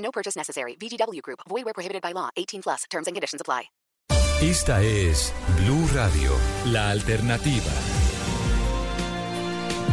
No 0.00 0.10
purchase 0.10 0.36
necessary. 0.38 0.76
VGW 0.80 1.20
Group. 1.22 1.40
Void 1.48 1.64
where 1.64 1.74
prohibited 1.74 2.02
by 2.02 2.12
law. 2.12 2.30
18 2.36 2.62
plus. 2.62 2.84
Terms 2.90 3.06
and 3.06 3.14
conditions 3.14 3.40
apply. 3.40 3.70
Esta 4.42 4.82
es 4.82 5.32
Blue 5.64 5.86
Radio, 5.94 6.32
la 6.66 6.90
alternativa. 6.90 7.70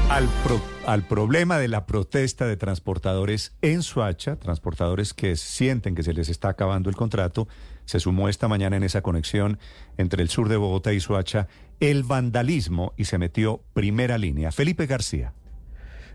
Al, 0.10 0.30
pro- 0.46 0.62
al 0.86 1.04
problema 1.06 1.58
de 1.60 1.68
la 1.68 1.86
protesta 1.86 2.46
de 2.48 2.56
transportadores 2.56 3.52
en 3.62 3.84
Suacha, 3.84 4.38
transportadores 4.38 5.14
que 5.14 5.36
sienten 5.36 5.96
que 5.96 6.04
se 6.04 6.14
les 6.14 6.30
está 6.30 6.48
acabando 6.48 6.90
el 6.90 6.96
contrato, 6.96 7.50
se 7.84 8.00
sumó 8.00 8.30
esta 8.30 8.48
mañana 8.48 8.78
en 8.78 8.84
esa 8.84 9.02
conexión 9.02 9.60
entre 9.98 10.24
el 10.24 10.30
sur 10.30 10.48
de 10.48 10.56
Bogotá 10.56 10.94
y 10.94 11.02
Suacha 11.02 11.50
el 11.82 12.04
vandalismo 12.04 12.94
y 12.96 13.04
se 13.04 13.18
metió 13.18 13.62
primera 13.74 14.18
línea. 14.18 14.54
Felipe 14.54 14.86
García. 14.86 15.34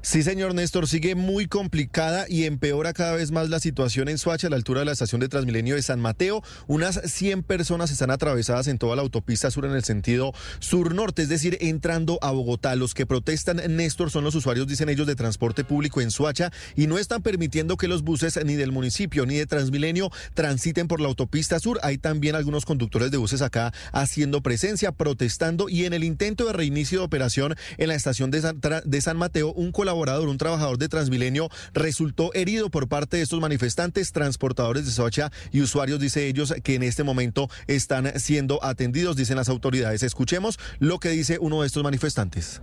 Sí, 0.04 0.24
señor 0.24 0.52
Néstor, 0.52 0.88
sigue 0.88 1.14
muy 1.14 1.46
complicada 1.46 2.26
y 2.28 2.42
empeora 2.42 2.92
cada 2.92 3.14
vez 3.14 3.30
más 3.30 3.48
la 3.50 3.60
situación 3.60 4.08
en 4.08 4.18
Suacha, 4.18 4.48
a 4.48 4.50
la 4.50 4.56
altura 4.56 4.80
de 4.80 4.86
la 4.86 4.92
estación 4.92 5.20
de 5.20 5.28
Transmilenio 5.28 5.76
de 5.76 5.82
San 5.82 6.00
Mateo. 6.00 6.42
Unas 6.66 7.00
100 7.04 7.44
personas 7.44 7.92
están 7.92 8.10
atravesadas 8.10 8.66
en 8.66 8.78
toda 8.78 8.96
la 8.96 9.02
autopista 9.02 9.48
sur 9.52 9.64
en 9.64 9.70
el 9.70 9.84
sentido 9.84 10.32
sur-norte, 10.58 11.22
es 11.22 11.28
decir, 11.28 11.56
entrando 11.60 12.18
a 12.20 12.32
Bogotá. 12.32 12.74
Los 12.74 12.94
que 12.94 13.06
protestan, 13.06 13.62
Néstor, 13.76 14.10
son 14.10 14.24
los 14.24 14.34
usuarios, 14.34 14.66
dicen 14.66 14.88
ellos, 14.88 15.06
de 15.06 15.14
transporte 15.14 15.62
público 15.62 16.00
en 16.00 16.10
Suacha 16.10 16.50
y 16.74 16.88
no 16.88 16.98
están 16.98 17.22
permitiendo 17.22 17.76
que 17.76 17.86
los 17.86 18.02
buses 18.02 18.44
ni 18.44 18.56
del 18.56 18.72
municipio 18.72 19.24
ni 19.24 19.36
de 19.36 19.46
Transmilenio 19.46 20.10
transiten 20.34 20.88
por 20.88 21.00
la 21.00 21.06
autopista 21.06 21.60
sur. 21.60 21.78
Hay 21.84 21.96
también 21.96 22.34
algunos 22.34 22.64
conductores 22.64 23.12
de 23.12 23.18
buses 23.18 23.40
acá 23.40 23.72
haciendo 23.92 24.42
presencia, 24.42 24.90
protestando 24.90 25.68
y 25.68 25.84
en 25.84 25.92
el 25.92 26.02
intento 26.02 26.46
de 26.46 26.54
reinicio 26.54 26.98
de 26.98 27.04
operación 27.04 27.54
en 27.78 27.86
la 27.86 27.94
estación 27.94 28.32
de 28.32 28.40
San, 28.40 28.60
de 28.84 29.00
San 29.00 29.16
Mateo, 29.16 29.52
un 29.52 29.70
colaborador, 29.70 29.91
un 29.94 30.38
trabajador 30.38 30.78
de 30.78 30.88
Transmilenio, 30.88 31.48
resultó 31.72 32.32
herido 32.34 32.70
por 32.70 32.88
parte 32.88 33.18
de 33.18 33.22
estos 33.22 33.40
manifestantes, 33.40 34.12
transportadores 34.12 34.84
de 34.84 34.90
Soacha 34.90 35.30
y 35.50 35.60
usuarios, 35.60 36.00
dice 36.00 36.26
ellos, 36.26 36.54
que 36.62 36.74
en 36.74 36.82
este 36.82 37.04
momento 37.04 37.48
están 37.66 38.18
siendo 38.18 38.62
atendidos, 38.64 39.16
dicen 39.16 39.36
las 39.36 39.48
autoridades. 39.48 40.02
Escuchemos 40.02 40.58
lo 40.78 40.98
que 40.98 41.10
dice 41.10 41.38
uno 41.40 41.60
de 41.60 41.66
estos 41.66 41.82
manifestantes. 41.82 42.62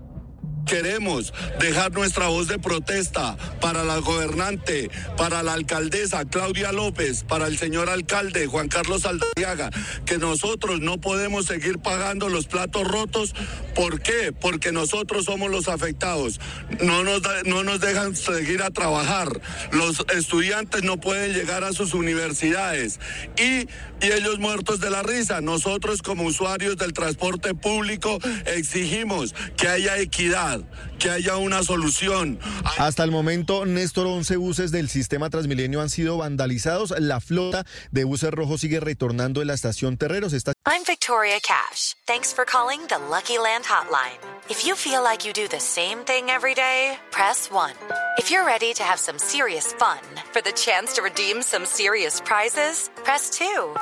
Queremos 0.70 1.34
dejar 1.60 1.92
nuestra 1.94 2.28
voz 2.28 2.48
de 2.48 2.60
protesta 2.60 3.36
para 3.60 3.84
la 3.84 3.98
gobernante, 3.98 4.92
para 5.18 5.42
la 5.42 5.54
alcaldesa 5.54 6.26
Claudia 6.26 6.72
López, 6.72 7.24
para 7.24 7.48
el 7.48 7.58
señor 7.58 7.90
alcalde 7.90 8.46
Juan 8.46 8.68
Carlos 8.68 9.06
Aldariaga, 9.06 9.72
que 10.06 10.20
nosotros 10.20 10.80
no 10.80 11.02
podemos 11.02 11.48
seguir 11.48 11.80
pagando 11.80 12.30
los 12.30 12.46
platos 12.46 12.88
rotos. 12.88 13.34
¿Por 13.74 14.02
qué? 14.02 14.32
Porque 14.32 14.72
nosotros 14.72 15.26
somos 15.26 15.50
los 15.50 15.68
afectados. 15.68 16.40
No 16.84 17.04
nos, 17.04 17.22
no 17.46 17.64
nos 17.64 17.80
dejan 17.80 18.16
seguir 18.16 18.62
a 18.62 18.70
trabajar. 18.70 19.42
Los 19.72 20.06
estudiantes 20.16 20.84
no 20.84 21.00
pueden 21.00 21.34
llegar 21.34 21.64
a 21.64 21.74
sus 21.74 21.94
universidades. 21.96 23.00
Y, 23.38 23.68
y 24.06 24.12
ellos 24.12 24.38
muertos 24.40 24.80
de 24.80 24.90
la 24.90 25.02
risa. 25.02 25.42
Nosotros 25.42 26.02
como 26.02 26.26
usuarios 26.26 26.78
del 26.78 26.94
transporte 26.94 27.56
público 27.56 28.20
exigimos 28.46 29.34
que 29.58 29.68
haya 29.68 29.98
equidad, 29.98 30.59
que 30.98 31.10
haya 31.10 31.38
una 31.38 31.64
solución. 31.64 32.40
Hasta 32.78 33.04
el 33.04 33.12
momento, 33.12 33.66
Néstor, 33.66 34.08
11 34.08 34.38
buses 34.38 34.72
del 34.72 34.90
sistema 34.90 35.30
Transmilenio 35.30 35.82
han 35.82 35.90
sido 35.90 36.18
vandalizados. 36.18 36.94
La 37.00 37.20
flota 37.20 37.66
de 37.92 38.04
buses 38.04 38.32
rojos 38.32 38.62
sigue 38.62 38.80
retornando 38.80 39.42
en 39.42 39.48
la 39.48 39.54
estación 39.54 39.98
Terreros. 39.98 40.34
Está 40.34 40.54
I'm 40.66 40.84
Victoria 40.86 41.40
Cash. 41.40 41.96
Thanks 42.06 42.34
for 42.34 42.46
calling 42.46 42.82
the 42.88 43.00
Lucky 43.10 43.38
Land 43.38 43.66
Hotline. 43.66 44.20
If 44.50 44.66
you 44.66 44.76
feel 44.76 45.04
like 45.04 45.26
you 45.26 45.34
do 45.34 45.48
the 45.48 45.60
same 45.60 46.04
thing 46.06 46.30
every 46.30 46.54
day, 46.54 46.98
press 47.12 47.50
1. 47.52 47.72
If 48.18 48.30
you're 48.30 48.46
ready 48.46 48.74
to 48.74 48.84
have 48.84 49.00
some 49.00 49.18
serious 49.18 49.74
fun 49.74 50.00
for 50.32 50.42
the 50.42 50.52
chance 50.52 50.94
to 50.94 51.02
redeem 51.02 51.42
some 51.42 51.66
serious 51.66 52.22
prizes, 52.22 52.90
press 53.04 53.30
2. 53.32 53.76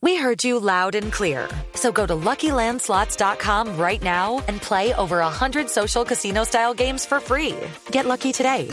We 0.00 0.16
heard 0.16 0.44
you 0.44 0.60
loud 0.60 0.94
and 0.94 1.12
clear. 1.12 1.48
So 1.74 1.90
go 1.90 2.06
to 2.06 2.14
LuckyLandSlots.com 2.14 3.76
right 3.76 4.02
now 4.02 4.44
and 4.46 4.62
play 4.62 4.94
over 4.94 5.18
100 5.18 5.68
social 5.68 6.04
casino 6.04 6.44
style 6.44 6.74
games 6.74 7.04
for 7.04 7.18
free. 7.18 7.56
Get 7.90 8.06
lucky 8.06 8.32
today 8.32 8.68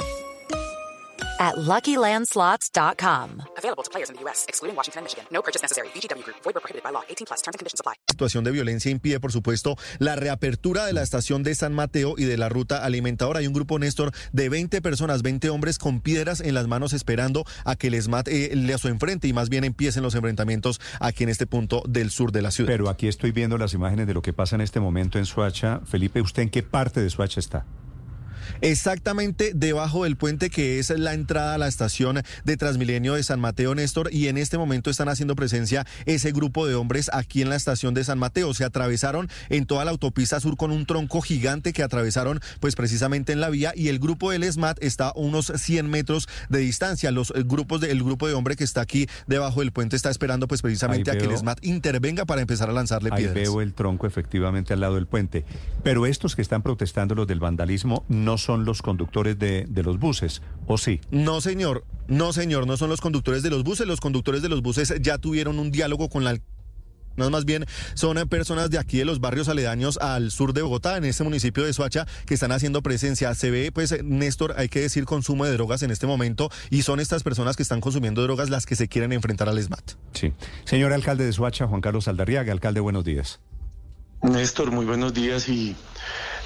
at 1.40 1.56
LuckyLandSlots.com. 1.57 3.41
Available 3.57 3.84
to 3.84 3.91
players 3.91 4.09
in 4.09 4.16
the 4.16 4.22
U.S., 4.23 4.46
excluding 4.47 4.75
Washington 4.75 5.00
and 5.00 5.06
Michigan. 5.06 5.25
No 5.31 5.41
purchase 5.41 5.62
necessary. 5.62 5.90
VGW 5.90 6.23
Group. 6.23 6.38
Void 6.44 6.53
prohibited 6.56 6.84
by 6.84 6.91
law. 6.91 7.03
18 7.09 7.28
plus. 7.28 7.41
Terms 7.41 7.56
and 7.56 7.59
conditions 7.59 7.79
apply. 7.79 7.96
situación 8.16 8.46
de 8.46 8.51
violencia 8.51 8.90
impide, 8.91 9.19
por 9.19 9.34
supuesto, 9.34 9.75
la 10.00 10.16
reapertura 10.16 10.85
de 10.85 10.94
la 10.94 11.01
estación 11.01 11.44
de 11.44 11.53
San 11.53 11.73
Mateo 11.73 12.16
y 12.18 12.23
de 12.23 12.38
la 12.38 12.47
ruta 12.47 12.85
alimentadora. 12.85 13.40
Hay 13.40 13.47
un 13.47 13.53
grupo, 13.53 13.78
Néstor, 13.78 14.13
de 14.31 14.47
20 14.47 14.81
personas, 14.81 15.22
20 15.22 15.50
hombres 15.50 15.78
con 15.78 16.00
piedras 16.00 16.40
en 16.40 16.53
las 16.53 16.68
manos 16.68 16.94
esperando 16.94 17.44
a 17.66 17.75
que 17.75 17.90
les 17.90 18.07
mate, 18.07 18.53
eh, 18.53 18.56
le 18.56 18.78
su 18.78 18.88
enfrente 18.88 19.28
y 19.28 19.34
más 19.34 19.50
bien 19.50 19.66
empiecen 19.66 20.03
los 20.03 20.16
enfrentamientos 20.16 20.79
aquí 21.00 21.23
en 21.23 21.29
este 21.29 21.46
punto 21.46 21.84
del 21.88 22.09
sur 22.09 22.31
de 22.31 22.41
la 22.41 22.52
ciudad. 22.52 22.69
Pero 22.69 22.90
aquí 22.90 23.07
estoy 23.07 23.31
viendo 23.31 23.57
las 23.57 23.73
imágenes 23.73 24.07
de 24.07 24.13
lo 24.13 24.22
que 24.22 24.31
pasa 24.31 24.56
en 24.56 24.62
este 24.62 24.79
momento 24.79 25.17
en 25.17 25.25
Suacha. 25.25 25.81
Felipe, 25.85 26.22
¿usted 26.22 26.44
en 26.44 26.50
qué 26.50 26.63
parte 26.63 27.02
de 27.02 27.09
Suacha 27.09 27.40
está? 27.40 27.66
Exactamente 28.61 29.51
debajo 29.53 30.03
del 30.03 30.17
puente 30.17 30.50
que 30.50 30.79
es 30.79 30.89
la 30.89 31.13
entrada 31.13 31.56
a 31.56 31.57
la 31.57 31.67
estación 31.67 32.22
de 32.44 32.57
Transmilenio 32.57 33.16
de 33.16 33.23
San 33.23 33.39
Mateo 33.39 33.75
Néstor 33.75 34.09
y 34.11 34.28
en 34.28 34.38
este 34.38 34.57
momento 34.57 34.89
están 34.89 35.09
haciendo 35.09 35.35
presencia 35.35 35.85
ese 36.06 36.31
grupo 36.31 36.67
de 36.67 36.75
hombres 36.75 37.09
aquí 37.13 37.41
en 37.41 37.50
la 37.50 37.55
estación 37.55 37.94
de 37.94 38.03
San 38.03 38.19
Mateo. 38.19 38.53
Se 38.53 38.63
atravesaron 38.63 39.29
en 39.50 39.66
toda 39.66 39.85
la 39.85 39.91
autopista 39.91 40.39
sur 40.39 40.57
con 40.57 40.72
un 40.72 40.85
tronco 40.85 41.22
gigante 41.22 41.73
que 41.73 41.84
atravesaron 41.84 42.39
pues 42.59 42.75
precisamente 42.75 43.34
en 43.34 43.39
la 43.39 43.50
vía 43.50 43.73
y 43.75 43.89
el 43.89 44.00
grupo 44.00 44.31
del 44.31 44.44
SMAT 44.51 44.81
está 44.81 45.09
a 45.09 45.13
unos 45.16 45.51
100 45.55 45.89
metros 45.89 46.28
de 46.50 46.59
distancia. 46.59 47.11
Los 47.11 47.31
eh, 47.31 47.44
grupos 47.45 47.81
de, 47.81 47.91
el 47.91 48.03
grupo 48.03 48.28
de 48.28 48.34
hombre 48.34 48.55
que 48.55 48.63
está 48.63 48.81
aquí 48.81 49.07
debajo 49.28 49.61
del 49.61 49.72
puente 49.72 49.95
está 49.95 50.09
esperando 50.09 50.47
pues 50.47 50.61
precisamente 50.61 51.11
Ahí 51.11 51.17
a 51.17 51.19
que 51.19 51.25
el 51.25 51.38
SMAT 51.38 51.63
intervenga 51.63 52.25
para 52.25 52.41
empezar 52.41 52.69
a 52.69 52.73
lanzarle 52.73 53.09
Ahí 53.11 53.23
piedras. 53.23 53.35
veo 53.35 53.61
el 53.61 53.73
tronco 53.73 54.07
efectivamente 54.07 54.73
al 54.73 54.81
lado 54.81 54.95
del 54.95 55.07
puente. 55.07 55.45
Pero 55.84 56.05
estos 56.05 56.35
que 56.35 56.41
están 56.41 56.61
protestando 56.61 57.16
los 57.16 57.28
del 57.28 57.39
vandalismo 57.39 58.05
no 58.07 58.34
son 58.38 58.66
los 58.66 58.81
conductores 58.81 59.38
de, 59.40 59.66
de 59.68 59.84
los 59.84 60.00
buses, 60.00 60.41
¿o 60.68 60.78
sí? 60.78 61.01
No, 61.12 61.41
señor. 61.41 61.84
No, 62.07 62.34
señor. 62.34 62.68
No 62.68 62.78
son 62.78 62.90
los 62.90 63.01
conductores 63.01 63.44
de 63.44 63.50
los 63.50 63.63
buses. 63.63 63.88
Los 63.88 64.00
conductores 64.00 64.41
de 64.41 64.50
los 64.50 64.62
buses 64.62 64.94
ya 65.01 65.18
tuvieron 65.18 65.59
un 65.59 65.72
diálogo 65.72 66.09
con 66.09 66.23
la... 66.23 66.38
No, 67.18 67.29
más 67.29 67.46
bien 67.46 67.66
son 67.94 68.18
personas 68.28 68.69
de 68.69 68.78
aquí 68.78 68.97
de 68.97 69.06
los 69.06 69.22
barrios 69.22 69.47
aledaños 69.47 69.97
al 70.00 70.31
sur 70.31 70.51
de 70.51 70.62
Bogotá, 70.62 70.97
en 70.97 71.06
este 71.06 71.23
municipio 71.23 71.63
de 71.63 71.72
Soacha, 71.72 72.06
que 72.25 72.34
están 72.34 72.51
haciendo 72.51 72.81
presencia. 72.81 73.34
Se 73.35 73.51
ve, 73.51 73.72
pues, 73.72 73.94
eh, 73.94 74.01
Néstor, 74.03 74.53
hay 74.57 74.67
que 74.67 74.81
decir 74.81 75.06
consumo 75.06 75.46
de 75.46 75.53
drogas 75.53 75.81
en 75.84 75.91
este 75.91 76.07
momento 76.07 76.50
y 76.69 76.81
son 76.81 77.00
estas 77.00 77.23
personas 77.23 77.56
que 77.56 77.63
están 77.63 77.79
consumiendo 77.79 78.22
drogas 78.22 78.50
las 78.50 78.66
que 78.66 78.75
se 78.75 78.90
quieren 78.90 79.13
enfrentar 79.13 79.47
al 79.47 79.57
ESMAT. 79.57 79.94
Sí. 80.13 80.34
Señor 80.66 80.91
alcalde 80.91 81.25
de 81.25 81.31
Suacha, 81.31 81.67
Juan 81.67 81.79
Carlos 81.79 82.09
Aldarriaga, 82.09 82.52
alcalde, 82.52 82.81
buenos 82.81 83.06
días. 83.06 83.40
Néstor, 84.22 84.72
muy 84.72 84.85
buenos 84.85 85.13
días 85.13 85.47
y, 85.47 85.75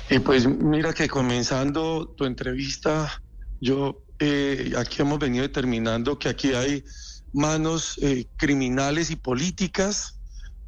y 0.09 0.19
pues 0.19 0.47
mira 0.47 0.93
que 0.93 1.07
comenzando 1.07 2.07
tu 2.17 2.25
entrevista, 2.25 3.21
yo 3.61 4.03
eh, 4.19 4.73
aquí 4.77 5.01
hemos 5.01 5.19
venido 5.19 5.43
determinando 5.43 6.17
que 6.17 6.29
aquí 6.29 6.53
hay 6.53 6.83
manos 7.31 7.99
eh, 8.01 8.25
criminales 8.35 9.11
y 9.11 9.15
políticas 9.15 10.19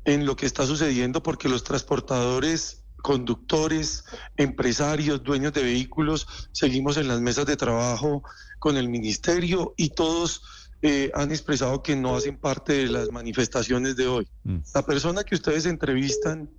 en 0.06 0.26
lo 0.26 0.36
que 0.36 0.46
está 0.46 0.66
sucediendo 0.66 1.24
porque 1.24 1.50
los 1.50 1.64
transportadores, 1.64 2.84
conductores, 3.02 4.04
empresarios, 4.38 5.24
dueños 5.24 5.54
de 5.54 5.64
vehículos, 5.64 6.28
seguimos 6.52 6.98
en 6.98 7.08
las 7.08 7.20
mesas 7.20 7.46
de 7.46 7.58
trabajo 7.58 8.24
con 8.60 8.78
el 8.78 8.90
ministerio 8.90 9.74
y 9.76 9.90
todos 9.90 10.44
eh, 10.84 11.12
han 11.14 11.32
expresado 11.32 11.82
que 11.82 11.96
no 11.96 12.16
hacen 12.16 12.38
parte 12.38 12.74
de 12.74 12.88
las 12.88 13.12
manifestaciones 13.12 13.96
de 13.96 14.08
hoy. 14.08 14.28
Mm. 14.44 14.58
La 14.74 14.86
persona 14.86 15.24
que 15.24 15.36
ustedes 15.36 15.66
entrevistan 15.66 16.50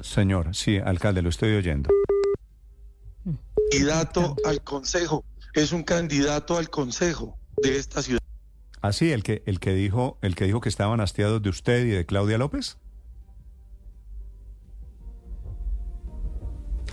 Señor, 0.00 0.54
sí, 0.54 0.78
alcalde, 0.78 1.22
lo 1.22 1.30
estoy 1.30 1.54
oyendo. 1.54 1.88
candidato 3.70 4.36
al 4.44 4.62
consejo, 4.62 5.24
es 5.54 5.72
un 5.72 5.82
candidato 5.82 6.58
al 6.58 6.68
consejo 6.68 7.38
de 7.62 7.78
esta 7.78 8.02
ciudad. 8.02 8.20
Ah, 8.82 8.92
sí, 8.92 9.12
el 9.12 9.22
que, 9.22 9.42
el 9.46 9.60
que 9.60 9.72
dijo, 9.72 10.18
el 10.20 10.34
que 10.34 10.44
dijo 10.44 10.60
que 10.60 10.68
estaban 10.68 11.00
hastiados 11.00 11.40
de 11.42 11.48
usted 11.48 11.86
y 11.86 11.90
de 11.90 12.04
Claudia 12.04 12.36
López. 12.36 12.76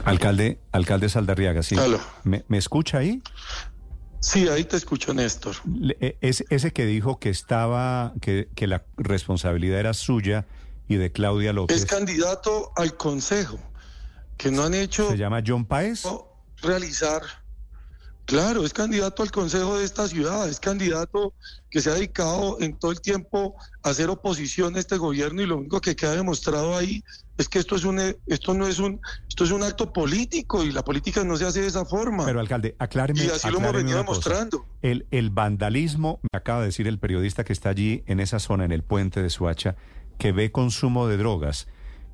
Alcalde, 0.05 0.59
alcalde 0.71 1.09
Saldarriaga, 1.09 1.61
sí. 1.63 1.75
Aló. 1.77 1.99
¿Me, 2.23 2.45
me 2.47 2.57
escucha 2.57 2.99
ahí? 2.99 3.21
Sí, 4.21 4.47
ahí 4.47 4.63
te 4.63 4.77
escucho, 4.77 5.13
Néstor. 5.13 5.55
Le- 5.79 5.97
e- 5.99 6.17
es- 6.21 6.45
ese 6.49 6.71
que 6.71 6.85
dijo 6.85 7.19
que 7.19 7.29
estaba, 7.29 8.13
que, 8.21 8.47
que 8.55 8.67
la 8.67 8.85
responsabilidad 8.97 9.79
era 9.79 9.93
suya 9.93 10.45
y 10.89 10.95
de 10.97 11.11
Claudia 11.13 11.53
López, 11.53 11.77
Es 11.77 11.85
candidato 11.85 12.73
al 12.75 12.97
consejo, 12.97 13.57
que 14.37 14.51
no 14.51 14.63
han 14.63 14.73
hecho 14.73 15.09
se 15.09 15.17
llama 15.17 15.41
John 15.45 15.63
Paez. 15.63 16.03
realizar. 16.61 17.21
Claro, 18.25 18.63
es 18.63 18.73
candidato 18.73 19.23
al 19.23 19.31
consejo 19.31 19.79
de 19.79 19.85
esta 19.85 20.07
ciudad, 20.07 20.47
es 20.47 20.59
candidato 20.59 21.33
que 21.71 21.81
se 21.81 21.89
ha 21.89 21.95
dedicado 21.95 22.57
en 22.59 22.77
todo 22.77 22.91
el 22.91 23.01
tiempo 23.01 23.55
a 23.81 23.89
hacer 23.89 24.07
oposición 24.09 24.75
a 24.75 24.79
este 24.79 24.97
gobierno 24.97 25.41
y 25.41 25.47
lo 25.47 25.57
único 25.57 25.81
que 25.81 25.95
queda 25.95 26.15
demostrado 26.15 26.77
ahí 26.77 27.03
es 27.39 27.49
que 27.49 27.57
esto 27.57 27.75
es 27.75 27.85
un 27.85 27.99
esto 28.27 28.53
no 28.53 28.67
es 28.67 28.77
un 28.77 28.99
esto 29.27 29.45
es 29.45 29.51
un 29.51 29.63
acto 29.63 29.91
político 29.91 30.63
y 30.63 30.71
la 30.71 30.83
política 30.83 31.23
no 31.23 31.37
se 31.37 31.45
hace 31.45 31.61
de 31.61 31.67
esa 31.67 31.85
forma. 31.85 32.23
Pero 32.25 32.39
alcalde, 32.39 32.75
acláreme. 32.77 33.23
y 33.23 33.29
así 33.29 33.49
lo 33.49 33.57
hemos 33.57 33.73
venido 33.73 33.97
demostrando. 33.97 34.63
El, 34.83 35.07
el 35.09 35.31
vandalismo, 35.31 36.19
me 36.31 36.37
acaba 36.37 36.59
de 36.59 36.67
decir 36.67 36.87
el 36.87 36.99
periodista 36.99 37.43
que 37.43 37.53
está 37.53 37.69
allí 37.69 38.03
en 38.05 38.19
esa 38.19 38.37
zona, 38.37 38.63
en 38.63 38.71
el 38.71 38.83
puente 38.83 39.23
de 39.23 39.31
Suacha, 39.31 39.75
que 40.19 40.31
ve 40.31 40.51
consumo 40.51 41.07
de 41.07 41.17
drogas. 41.17 41.67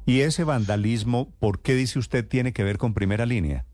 Y 0.05 0.21
ese 0.21 0.45
vandalismo, 0.45 1.29
¿por 1.39 1.61
qué 1.61 1.75
dice 1.75 1.99
usted 1.99 2.25
tiene 2.25 2.53
que 2.53 2.63
ver 2.63 2.77
con 2.77 2.93
primera 2.93 3.25
línea? 3.25 3.65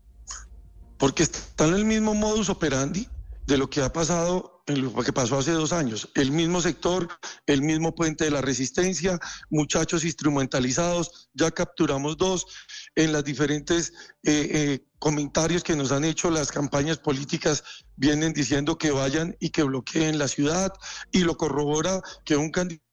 porque 1.02 1.24
está 1.24 1.66
en 1.66 1.74
el 1.74 1.84
mismo 1.84 2.14
modus 2.14 2.48
operandi 2.48 3.08
de 3.48 3.58
lo 3.58 3.68
que 3.68 3.82
ha 3.82 3.92
pasado, 3.92 4.62
lo 4.68 5.02
que 5.02 5.12
pasó 5.12 5.36
hace 5.36 5.50
dos 5.50 5.72
años. 5.72 6.08
El 6.14 6.30
mismo 6.30 6.60
sector, 6.60 7.08
el 7.46 7.60
mismo 7.60 7.92
puente 7.92 8.22
de 8.22 8.30
la 8.30 8.40
resistencia, 8.40 9.18
muchachos 9.50 10.04
instrumentalizados, 10.04 11.28
ya 11.34 11.50
capturamos 11.50 12.16
dos 12.18 12.46
en 12.94 13.12
las 13.12 13.24
diferentes 13.24 13.92
eh, 14.22 14.48
eh, 14.52 14.86
comentarios 15.00 15.64
que 15.64 15.74
nos 15.74 15.90
han 15.90 16.04
hecho 16.04 16.30
las 16.30 16.52
campañas 16.52 16.98
políticas, 16.98 17.64
vienen 17.96 18.32
diciendo 18.32 18.78
que 18.78 18.92
vayan 18.92 19.36
y 19.40 19.50
que 19.50 19.64
bloqueen 19.64 20.20
la 20.20 20.28
ciudad 20.28 20.72
y 21.10 21.24
lo 21.24 21.36
corrobora 21.36 22.00
que 22.24 22.36
un 22.36 22.52
candidato 22.52 22.91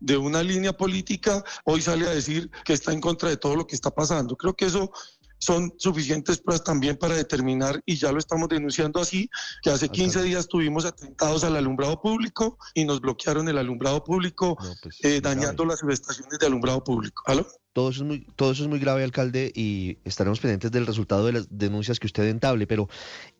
de 0.00 0.16
una 0.16 0.42
línea 0.42 0.72
política 0.72 1.42
hoy 1.64 1.80
sale 1.80 2.06
a 2.06 2.10
decir 2.10 2.50
que 2.64 2.72
está 2.72 2.92
en 2.92 3.00
contra 3.00 3.28
de 3.28 3.36
todo 3.36 3.56
lo 3.56 3.66
que 3.66 3.74
está 3.74 3.90
pasando. 3.90 4.36
Creo 4.36 4.54
que 4.54 4.66
eso 4.66 4.92
son 5.40 5.72
suficientes 5.78 6.38
pruebas 6.38 6.62
también 6.62 6.96
para 6.96 7.16
determinar, 7.16 7.80
y 7.86 7.96
ya 7.96 8.12
lo 8.12 8.18
estamos 8.18 8.48
denunciando 8.48 9.00
así, 9.00 9.28
que 9.62 9.70
hace 9.70 9.88
15 9.88 10.22
días 10.22 10.46
tuvimos 10.46 10.84
atentados 10.84 11.42
al 11.44 11.56
alumbrado 11.56 12.00
público 12.00 12.58
y 12.74 12.84
nos 12.84 13.00
bloquearon 13.00 13.48
el 13.48 13.58
alumbrado 13.58 14.04
público, 14.04 14.56
eh, 15.02 15.20
dañando 15.22 15.64
las 15.64 15.80
subestaciones 15.80 16.38
de 16.38 16.46
alumbrado 16.46 16.84
público. 16.84 17.22
¿Aló? 17.26 17.46
Todo 17.72 17.90
eso, 17.90 18.02
es 18.02 18.06
muy, 18.06 18.26
todo 18.36 18.50
eso 18.52 18.64
es 18.64 18.68
muy 18.68 18.78
grave, 18.80 19.02
alcalde, 19.04 19.50
y 19.54 19.96
estaremos 20.04 20.40
pendientes 20.40 20.70
del 20.72 20.86
resultado 20.86 21.24
de 21.26 21.32
las 21.32 21.46
denuncias 21.50 21.98
que 22.00 22.06
usted 22.08 22.24
entable, 22.28 22.66
pero 22.66 22.88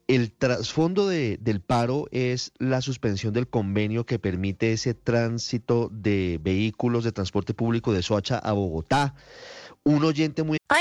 el 0.07 0.33
trasfondo 0.33 1.07
de- 1.07 1.37
del 1.41 1.61
paro 1.61 2.07
es 2.13 2.53
la 2.59 2.81
suspensión 2.81 3.33
del 3.35 3.49
convenio 3.49 4.07
que 4.07 4.19
permite 4.19 4.73
ese 4.73 4.95
tránsito 4.95 5.91
de 5.93 6.41
vehículos 6.43 7.05
de 7.05 7.13
transporte 7.13 7.55
público 7.55 7.93
de 7.93 8.03
Soacha 8.03 8.39
a 8.39 8.53
Bogotá. 8.53 9.15
Un 9.85 10.05
oyente 10.05 10.43
muy 10.45 10.59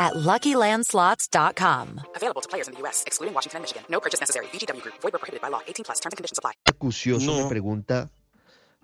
at 0.00 0.14
LuckyLandSlots.com. 0.14 1.86
Available 2.16 2.40
to 2.40 2.48
players 2.48 2.68
in 2.68 2.74
the 2.74 2.80
U.S., 2.80 3.04
excluding 3.06 3.34
Washington 3.34 3.58
and 3.58 3.64
Michigan. 3.64 3.82
No 3.88 4.00
purchase 4.00 4.20
necessary. 4.20 4.46
VGW 4.52 4.82
Group. 4.82 4.96
Void 5.02 5.12
prohibited 5.12 5.40
by 5.42 5.50
law. 5.50 5.60
18 5.68 5.84
plus. 5.84 6.00
Terms 6.00 6.12
and 6.14 6.18
conditions 6.18 6.38
apply. 6.38 6.52
acucioso 6.66 7.26
No. 7.26 7.42
me 7.44 7.48
pregunta 7.48 8.10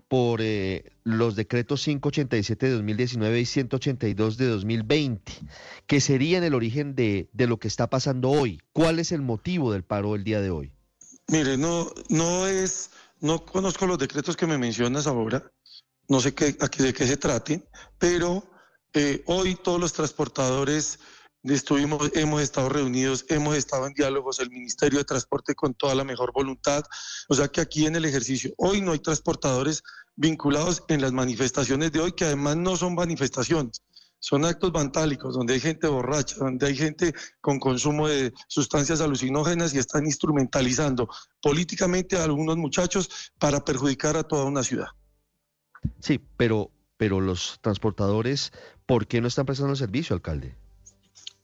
por 0.08 0.40
eh, 0.40 0.84
los 1.02 1.34
decretos 1.34 1.82
587 1.84 2.66
de 2.66 2.72
2019 2.74 3.40
y 3.40 3.44
182 3.44 4.36
de 4.36 4.46
2020, 4.46 5.32
que 5.86 6.00
serían 6.00 6.44
el 6.44 6.54
origen 6.54 6.94
de, 6.94 7.28
de 7.32 7.46
lo 7.46 7.58
que 7.58 7.66
está 7.68 7.88
pasando 7.90 8.30
hoy. 8.30 8.60
¿Cuál 8.72 9.00
es 9.00 9.10
el 9.10 9.22
motivo 9.22 9.72
del 9.72 9.82
paro 9.82 10.14
el 10.14 10.22
día 10.22 10.40
de 10.40 10.50
hoy? 10.50 10.72
Mire, 11.28 11.56
no, 11.58 11.90
no 12.08 12.46
es, 12.46 12.90
no 13.20 13.44
conozco 13.44 13.86
los 13.86 13.98
decretos 13.98 14.36
que 14.36 14.46
me 14.46 14.58
mencionas 14.58 15.08
ahora, 15.08 15.42
no 16.08 16.20
sé 16.20 16.34
qué, 16.34 16.56
a 16.60 16.68
qué, 16.68 16.84
de 16.84 16.94
qué 16.94 17.04
se 17.04 17.16
traten, 17.16 17.64
pero 17.98 18.44
eh, 18.96 19.22
hoy 19.26 19.56
todos 19.56 19.78
los 19.78 19.92
transportadores 19.92 20.98
estuvimos, 21.42 22.10
hemos 22.14 22.40
estado 22.40 22.70
reunidos, 22.70 23.26
hemos 23.28 23.54
estado 23.54 23.86
en 23.86 23.92
diálogos, 23.92 24.40
el 24.40 24.50
Ministerio 24.50 24.98
de 24.98 25.04
Transporte 25.04 25.54
con 25.54 25.74
toda 25.74 25.94
la 25.94 26.02
mejor 26.02 26.32
voluntad, 26.32 26.82
o 27.28 27.34
sea 27.34 27.48
que 27.48 27.60
aquí 27.60 27.84
en 27.84 27.94
el 27.96 28.06
ejercicio, 28.06 28.52
hoy 28.56 28.80
no 28.80 28.92
hay 28.92 28.98
transportadores 28.98 29.82
vinculados 30.14 30.82
en 30.88 31.02
las 31.02 31.12
manifestaciones 31.12 31.92
de 31.92 32.00
hoy, 32.00 32.12
que 32.12 32.24
además 32.24 32.56
no 32.56 32.76
son 32.76 32.94
manifestaciones. 32.94 33.82
Son 34.18 34.46
actos 34.46 34.72
vantálicos, 34.72 35.34
donde 35.34 35.52
hay 35.52 35.60
gente 35.60 35.86
borracha, 35.86 36.36
donde 36.38 36.66
hay 36.66 36.74
gente 36.74 37.12
con 37.42 37.60
consumo 37.60 38.08
de 38.08 38.32
sustancias 38.48 39.02
alucinógenas 39.02 39.74
y 39.74 39.78
están 39.78 40.06
instrumentalizando 40.06 41.06
políticamente 41.42 42.16
a 42.16 42.24
algunos 42.24 42.56
muchachos 42.56 43.30
para 43.38 43.62
perjudicar 43.62 44.16
a 44.16 44.22
toda 44.24 44.46
una 44.46 44.64
ciudad. 44.64 44.88
Sí, 46.00 46.18
pero, 46.38 46.70
pero 46.96 47.20
los 47.20 47.58
transportadores, 47.60 48.52
¿por 48.86 49.06
qué 49.06 49.20
no 49.20 49.28
están 49.28 49.46
prestando 49.46 49.72
el 49.72 49.78
servicio, 49.78 50.14
alcalde? 50.14 50.54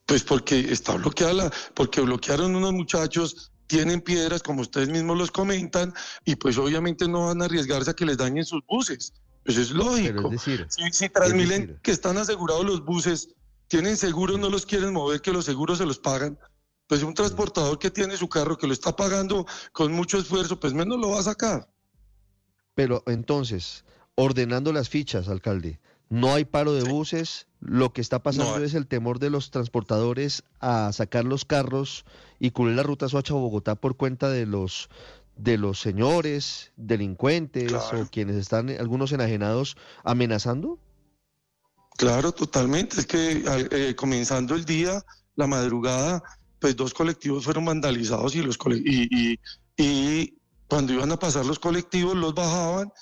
Pues 0.06 0.22
porque 0.24 0.58
está 0.72 0.94
bloqueada, 0.96 1.32
la- 1.32 1.52
porque 1.74 2.00
bloquearon 2.00 2.54
unos 2.56 2.72
muchachos, 2.72 3.50
tienen 3.66 4.00
piedras, 4.00 4.42
como 4.42 4.60
ustedes 4.62 4.88
mismos 4.88 5.16
los 5.16 5.30
comentan, 5.30 5.94
y 6.24 6.36
pues 6.36 6.58
obviamente 6.58 7.08
no 7.08 7.26
van 7.26 7.40
a 7.42 7.46
arriesgarse 7.46 7.90
a 7.90 7.94
que 7.94 8.04
les 8.04 8.16
dañen 8.18 8.44
sus 8.44 8.60
buses. 8.66 9.12
Pues 9.44 9.56
es 9.56 9.70
lógico. 9.70 10.26
es 10.26 10.30
decir, 10.32 10.66
Si, 10.68 10.90
si 10.92 11.08
Transmilen, 11.08 11.62
decir- 11.66 11.80
que 11.82 11.90
están 11.90 12.16
asegurados 12.18 12.64
los 12.64 12.84
buses, 12.84 13.28
tienen 13.68 13.96
seguros, 13.96 14.38
no 14.38 14.50
los 14.50 14.66
quieren 14.66 14.92
mover, 14.92 15.20
que 15.22 15.32
los 15.32 15.44
seguros 15.46 15.78
se 15.78 15.86
los 15.86 15.98
pagan. 15.98 16.38
Pues 16.86 17.02
un 17.02 17.14
transportador 17.14 17.78
que 17.78 17.90
tiene 17.90 18.16
su 18.18 18.28
carro, 18.28 18.58
que 18.58 18.66
lo 18.66 18.72
está 18.74 18.94
pagando 18.94 19.46
con 19.72 19.92
mucho 19.92 20.18
esfuerzo, 20.18 20.60
pues 20.60 20.74
menos 20.74 20.98
lo 21.00 21.10
va 21.10 21.20
a 21.20 21.22
sacar. 21.24 21.68
pero 22.74 23.02
entonces, 23.06 23.84
ordenando 24.14 24.72
las 24.72 24.88
fichas, 24.88 25.28
alcalde, 25.28 25.80
no 26.08 26.34
hay 26.34 26.44
paro 26.44 26.74
de 26.74 26.82
buses, 26.84 27.46
lo 27.60 27.92
que 27.92 28.00
está 28.02 28.22
pasando 28.22 28.62
es 28.62 28.74
el 28.74 28.86
temor 28.86 29.18
de 29.18 29.30
los 29.30 29.50
transportadores 29.50 30.42
a 30.60 30.92
sacar 30.92 31.24
los 31.24 31.44
carros 31.46 32.04
y 32.38 32.50
cubrir 32.50 32.76
la 32.76 32.82
ruta 32.82 33.08
Soacha-Bogotá 33.08 33.76
por 33.76 33.96
cuenta 33.96 34.28
de 34.28 34.46
los 34.46 34.88
de 35.36 35.56
los 35.56 35.80
señores, 35.80 36.72
delincuentes 36.76 37.68
Claro. 37.72 38.02
o 38.02 38.06
quienes 38.06 38.36
están, 38.36 38.68
algunos 38.68 39.12
enajenados, 39.12 39.76
amenazando. 40.04 40.78
Claro, 41.96 42.32
totalmente. 42.32 43.00
Es 43.00 43.06
que 43.06 43.42
eh, 43.70 43.94
comenzando 43.96 44.54
el 44.54 44.66
día, 44.66 45.02
la 45.36 45.46
madrugada, 45.46 46.22
pues 46.58 46.76
dos 46.76 46.92
colectivos 46.92 47.44
fueron 47.44 47.64
vandalizados 47.64 48.34
y 48.36 48.42
los 48.42 48.58
cole- 48.58 48.82
y, 48.84 49.08
y- 49.32 49.38
y 49.78 50.34
cuando 50.68 50.92
iban 50.92 51.10
a 51.12 51.18
pasar 51.18 51.46
los 51.46 51.58
colectivos 51.58 52.14
los 52.14 52.34
bajaban. 52.34 52.92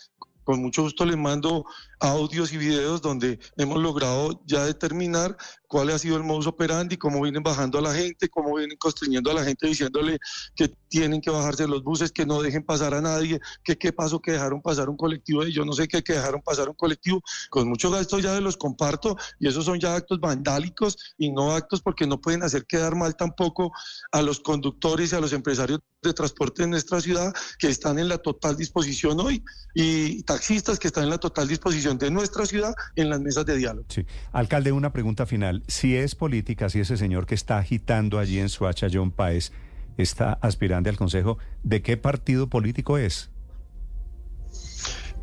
Con 0.45 0.63
mucho 0.63 0.83
gusto 0.83 1.05
les 1.05 1.17
mando 1.17 1.65
audios 2.01 2.53
y 2.53 2.57
videos 2.57 3.03
donde 3.03 3.39
hemos 3.57 3.79
logrado 3.79 4.43
ya 4.47 4.65
determinar 4.65 5.37
cuál 5.67 5.91
ha 5.91 5.99
sido 5.99 6.17
el 6.17 6.25
modus 6.25 6.47
operandi, 6.47 6.97
cómo 6.97 7.23
vienen 7.23 7.43
bajando 7.43 7.79
a 7.79 7.83
la 7.83 7.95
gente, 7.95 8.29
cómo 8.29 8.57
vienen 8.57 8.77
constreñando 8.79 9.31
a 9.31 9.35
la 9.35 9.45
gente 9.45 9.69
diciéndole 9.69 10.19
que 10.57 10.73
tienen 10.89 11.21
que 11.21 11.31
bajarse 11.31 11.69
los 11.69 11.85
buses, 11.85 12.11
que 12.11 12.27
no 12.27 12.43
dejen 12.43 12.65
pasar 12.65 12.95
a 12.95 13.01
nadie, 13.01 13.39
que 13.63 13.77
qué 13.79 13.93
pasó 13.93 14.19
que 14.21 14.33
dejaron 14.33 14.61
pasar 14.63 14.89
un 14.89 14.97
colectivo 14.97 15.45
de 15.45 15.53
yo 15.53 15.65
no 15.65 15.73
sé 15.73 15.87
qué, 15.87 16.03
que 16.03 16.15
dejaron 16.15 16.43
pasar 16.43 16.69
un 16.69 16.75
colectivo. 16.75 17.23
Con 17.51 17.69
mucho 17.69 17.91
gasto 17.91 18.19
ya 18.19 18.33
de 18.33 18.41
los 18.41 18.57
comparto 18.57 19.17
y 19.39 19.47
esos 19.47 19.65
son 19.65 19.79
ya 19.79 19.95
actos 19.95 20.19
vandálicos 20.19 20.97
y 21.19 21.31
no 21.31 21.53
actos 21.53 21.83
porque 21.83 22.07
no 22.07 22.21
pueden 22.21 22.43
hacer 22.43 22.67
quedar 22.67 22.97
mal 22.97 23.15
tampoco 23.15 23.71
a 24.11 24.23
los 24.23 24.41
conductores 24.41 25.13
y 25.13 25.17
a 25.17 25.21
los 25.21 25.33
empresarios 25.33 25.81
de 26.03 26.15
transporte 26.15 26.63
en 26.63 26.71
nuestra 26.71 27.01
ciudad 27.01 27.33
que 27.59 27.69
están 27.69 27.99
en 27.99 28.09
la 28.09 28.19
total 28.19 28.57
disposición 28.57 29.21
hoy 29.21 29.45
y 29.75 30.23
taxistas 30.23 30.79
que 30.79 30.89
están 30.89 31.05
en 31.05 31.11
la 31.11 31.19
total 31.19 31.47
disposición 31.47 31.90
de 31.99 32.11
nuestra 32.11 32.47
ciudad 32.47 32.75
en 32.97 33.09
las 33.11 33.21
mesas 33.21 33.45
de 33.47 33.57
diálogo. 33.57 33.87
Sí. 33.89 34.05
Alcalde, 34.33 34.73
una 34.73 34.93
pregunta 34.93 35.27
final. 35.27 35.63
Si 35.67 35.97
es 35.97 36.15
política, 36.15 36.69
si 36.69 36.81
ese 36.81 36.97
señor 36.97 37.27
que 37.27 37.35
está 37.35 37.59
agitando 37.59 38.19
allí 38.19 38.39
en 38.39 38.49
Suacha, 38.49 38.89
John 38.93 39.11
Paez, 39.11 39.53
está 39.97 40.35
aspirante 40.41 40.89
al 40.91 40.97
Consejo, 40.97 41.39
¿de 41.63 41.83
qué 41.83 41.97
partido 41.97 42.49
político 42.49 42.97
es? 42.99 43.31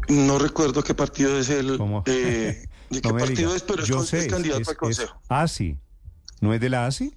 No 0.09 0.39
recuerdo 0.39 0.83
qué 0.83 0.93
partido 0.93 1.37
es 1.37 1.49
el... 1.49 1.79
Eh, 2.05 2.63
¿De 2.89 3.01
qué 3.01 3.09
No 3.09 3.17
partido 3.17 3.49
diga. 3.51 3.55
es? 3.55 3.63
Pero 3.63 3.83
es, 3.83 3.89
Yo 3.89 4.03
sé, 4.03 4.19
es 4.19 4.27
candidato 4.27 4.61
es- 4.61 4.67
al 4.69 4.73
es 4.73 4.77
consejo. 4.77 5.21
ASI. 5.27 5.77
¿No 6.39 6.53
es 6.53 6.61
de 6.61 6.69
la 6.69 6.85
ASI? 6.85 7.13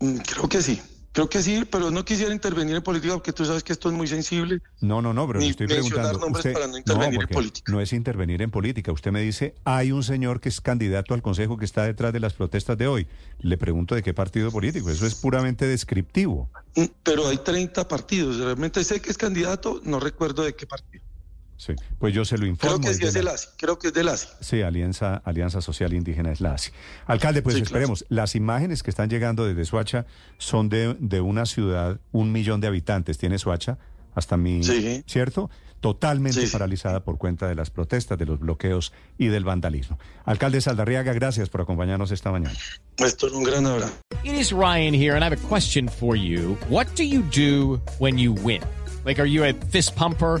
Mm, 0.00 0.16
Creo 0.18 0.48
que 0.48 0.62
sí. 0.62 0.82
Creo 1.12 1.28
que 1.28 1.42
sí, 1.42 1.64
pero 1.70 1.90
no 1.90 2.04
quisiera 2.06 2.32
intervenir 2.32 2.74
en 2.76 2.82
política 2.82 3.12
porque 3.12 3.34
tú 3.34 3.44
sabes 3.44 3.62
que 3.62 3.74
esto 3.74 3.90
es 3.90 3.94
muy 3.94 4.06
sensible. 4.06 4.60
No, 4.80 5.02
no, 5.02 5.12
no, 5.12 5.26
pero 5.26 5.40
le 5.40 5.48
estoy 5.48 5.66
preguntando. 5.66 6.18
nombres 6.18 6.36
usted- 6.46 6.52
para 6.54 6.66
no 6.68 6.78
intervenir 6.78 7.08
en 7.10 7.14
porque 7.16 7.34
política. 7.34 7.70
No 7.72 7.80
es 7.82 7.92
intervenir 7.92 8.40
en 8.40 8.50
política. 8.50 8.92
Usted 8.92 9.12
me 9.12 9.20
dice, 9.20 9.54
hay 9.64 9.92
un 9.92 10.02
señor 10.02 10.40
que 10.40 10.48
es 10.48 10.62
candidato 10.62 11.12
al 11.12 11.20
Consejo 11.20 11.58
que 11.58 11.66
está 11.66 11.84
detrás 11.84 12.14
de 12.14 12.20
las 12.20 12.32
protestas 12.32 12.78
de 12.78 12.86
hoy. 12.86 13.06
Le 13.40 13.58
pregunto 13.58 13.94
de 13.94 14.02
qué 14.02 14.14
partido 14.14 14.50
político. 14.50 14.88
Eso 14.88 15.06
es 15.06 15.14
puramente 15.14 15.66
descriptivo. 15.66 16.48
Mm, 16.76 16.84
Pero 17.02 17.28
hay 17.28 17.36
30 17.36 17.86
partidos. 17.86 18.38
Realmente 18.38 18.82
sé 18.82 19.02
que 19.02 19.10
es 19.10 19.18
candidato, 19.18 19.82
no 19.84 20.00
recuerdo 20.00 20.42
de 20.44 20.54
qué 20.54 20.66
partido. 20.66 21.01
Sí, 21.64 21.74
pues 22.00 22.12
yo 22.12 22.24
se 22.24 22.36
lo 22.38 22.46
informo. 22.46 22.78
Creo 22.80 22.88
que 22.90 22.94
sí 22.96 23.02
de 23.02 23.08
es 23.08 23.14
la- 23.14 23.20
el 23.20 23.28
ASI. 23.28 23.48
Creo 23.56 23.78
que 23.78 23.86
es 23.88 23.94
del 23.94 24.08
ASI. 24.08 24.26
Sí, 24.40 24.62
Alianza, 24.62 25.22
Alianza 25.24 25.60
Social 25.60 25.92
Indígena 25.92 26.32
es 26.32 26.40
la 26.40 26.54
ASI. 26.54 26.72
Alcalde, 27.06 27.40
pues 27.40 27.54
Sí, 27.54 27.60
claro. 27.62 27.76
esperemos. 27.76 28.04
Las 28.08 28.34
imágenes 28.34 28.82
que 28.82 28.90
están 28.90 29.08
llegando 29.08 29.44
desde 29.46 29.64
Suacha 29.64 30.04
son 30.38 30.68
de, 30.68 30.96
de 30.98 31.20
una 31.20 31.46
ciudad, 31.46 32.00
un 32.10 32.32
millón 32.32 32.60
de 32.60 32.66
habitantes 32.66 33.16
tiene 33.16 33.38
Suacha, 33.38 33.78
hasta 34.14 34.36
mi, 34.36 34.64
Sí. 34.64 35.04
¿cierto? 35.06 35.50
Totalmente 35.80 36.40
Sí, 36.40 36.46
sí. 36.48 36.52
paralizada 36.52 37.04
por 37.04 37.16
cuenta 37.18 37.46
de 37.48 37.54
las 37.54 37.70
protestas, 37.70 38.18
de 38.18 38.26
los 38.26 38.40
bloqueos 38.40 38.92
y 39.16 39.28
del 39.28 39.44
vandalismo. 39.44 40.00
Alcalde 40.24 40.60
Saldarriaga, 40.60 41.12
gracias 41.12 41.48
por 41.48 41.60
acompañarnos 41.60 42.10
esta 42.10 42.32
mañana. 42.32 42.54
Néstor, 42.98 43.32
un 43.34 43.44
gran 43.44 43.66
abrazo. 43.66 43.94
It 44.24 44.34
is 44.34 44.50
Ryan 44.50 44.94
here, 44.94 45.12
and 45.14 45.22
I 45.22 45.26
have 45.26 45.34
a 45.40 45.48
question 45.48 45.88
for 45.88 46.16
you. 46.16 46.56
What 46.68 46.86
do 46.96 47.04
you 47.04 47.22
do 47.34 47.80
when 48.00 48.18
you 48.18 48.32
win? 48.32 48.62
Like, 49.04 49.20
are 49.20 49.28
you 49.30 49.44
a 49.44 49.52
fist 49.70 49.94
pumper? 49.96 50.40